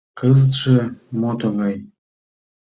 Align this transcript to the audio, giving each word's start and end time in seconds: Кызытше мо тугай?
Кызытше 0.19 0.75
мо 1.19 1.31
тугай? 1.39 1.75